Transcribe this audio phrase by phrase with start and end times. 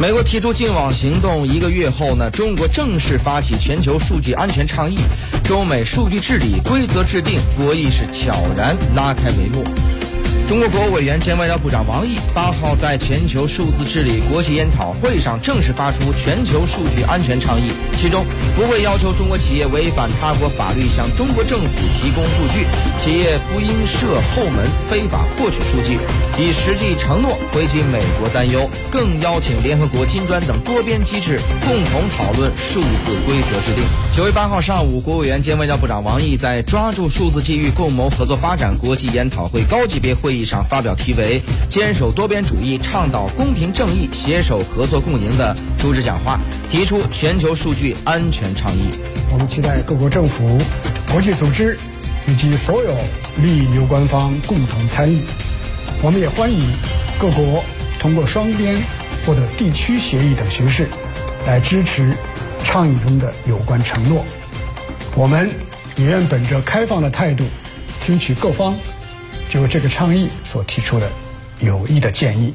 [0.00, 4.96] 美国提出净网行动一个月后呢，中国正式发起全球数据安全倡议，
[5.42, 9.64] 中美数据治理规则制定，博弈是悄然拉开帷幕。
[10.48, 18.24] 中国国务委员兼外交部长王毅八号在全球数字治理国际研讨会上正式发出全球数据安全倡议，其中
[18.56, 21.68] 不会要求中国企业违反他国法律向中国政府
[22.00, 22.64] 提供数据，
[22.98, 25.98] 企业不应设后门非法获取数据，
[26.38, 32.88] 以实际承诺回击美国担忧，更邀请联合国、金砖等多边机制共同讨论数字
[33.26, 33.84] 规则制定。
[34.18, 40.44] 九月八号上午，国务委员兼外交部长王毅在抓住数字机遇，共谋合作发展国际研讨会高级别会议。
[40.44, 41.40] 上发表题为
[41.70, 48.90] “坚守多边主义，倡导公平正义，携手合作共赢”的主旨讲话，提出全球数据安全倡议。
[49.30, 50.58] 我们期待各国政府、
[51.12, 51.78] 国际组织
[52.26, 52.96] 以及所有
[53.40, 55.20] 利益攸关方共同参与。
[56.02, 56.60] 我们也欢迎
[57.20, 57.62] 各国
[58.00, 58.82] 通过双边
[59.24, 60.88] 或者地区协议等形式
[61.46, 62.12] 来支持
[62.64, 64.24] 倡议中的有关承诺。
[65.14, 65.50] 我们
[65.96, 67.44] 也愿本着开放的态度，
[68.04, 68.74] 听取各方。
[69.48, 71.10] 就这个倡议所提出的
[71.60, 72.52] 有益的建议。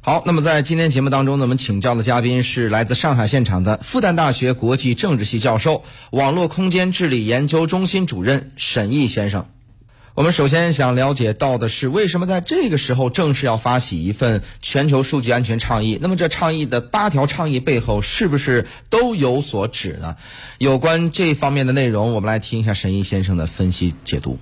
[0.00, 9.46] 好，那么在今天节目当中呢，我们请教的嘉宾是来自上海现场的复旦大学国际政治系教授、网络空间治理研究中心主任沈毅先生。
[10.18, 15.96] 我们首先想了解到的是，为什么在这个时候正式要发起一份全球数据安全倡议？
[16.02, 20.16] 那么这倡议的八条倡议背后是不是都有所指呢？
[20.58, 24.40] 有关这方面的内容，我们来听一下神医先生的分析解读。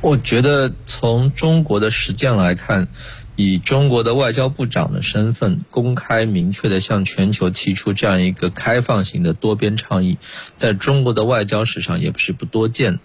[0.00, 2.88] 我觉得从中国的实践来看，
[3.36, 10.16] 以中国的外交部长的身份，公开明确的向全球提出这样一个开放型的多边倡议，
[10.54, 12.98] 在中国的外交史上也不是不多见。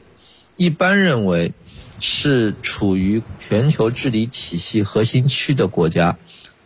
[0.56, 1.54] 一般认为。
[2.06, 6.20] 是处于全球治理体系核心区的国家，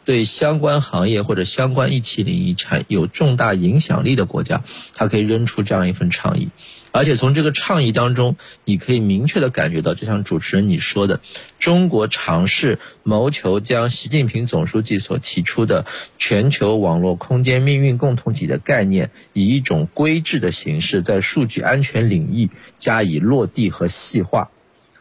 [0.07, 4.63] 对相关行业或者相关一体领域产有重大影响力的国家，
[4.93, 6.47] 他可以扔出这样一份倡议，
[6.93, 11.19] 而且从这个倡议当中，你可以明确的感觉到，就像主持人你说的，
[11.59, 15.85] 中国尝试谋求将习近平总书记所提出的
[16.17, 24.51] 全球网络空间命运共同体的概念，以一种规制的形式，在数据安全领域加以落地和细化。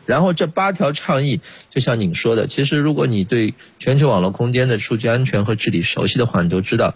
[0.07, 6.95] 然后这八条倡议，就像您说的，其实如果你对全球网络空间的数据安全和治理熟悉的话，你都知道，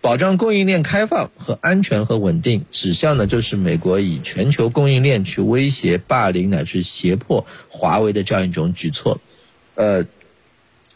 [0.00, 9.20] 保障供应链开放和安全和稳定，指向的就是美国以全球供应链去威胁、霸凌乃至胁迫华为的这样一种举措，
[9.74, 10.06] 呃。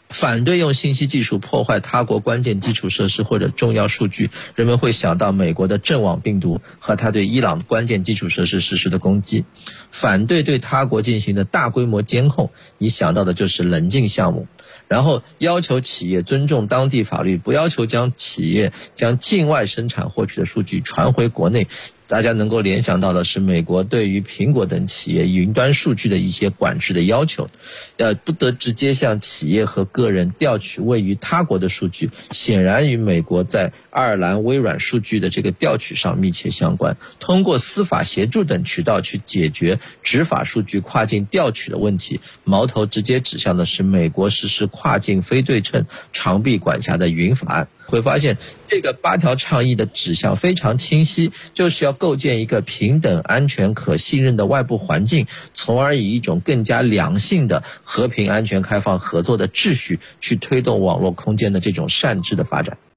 [0.09, 9.43] 反对用信息技术破坏他国关键基础设施或者重要数据，人们会想到美国的阵网病毒和他对伊朗关键基础设施实施的攻击；
[9.91, 14.47] 反对对他国进行的大规模监控，你想到的就是冷静项目；
[14.87, 21.67] 然后要求企业尊重当地法律，不要求将企业将境外生产获取的数据传回国内。
[22.07, 27.49] 大家能够联想到的是，美国对于苹果等企业云端数据的一些管制的要求，
[27.97, 36.95] 要不得直接向企业和个人调取位于他国的数据，显然与美国在爱尔兰微软数据的这个调取上密切相关。
[37.19, 47.67] 通过司法协助等渠道去解决执法数据跨境调取的问题，矛头直接指向的是美国实施跨境非对称长臂管辖的云法案。
[47.87, 48.37] 会发现，
[48.67, 62.77] 这个八条倡议的指向非常清晰，就是要构建一个平等、安全、可信任的外部环境，从而以一种更加良性的和平、安全、开放、合作的秩序，去推动网络空间的这种善治的发展。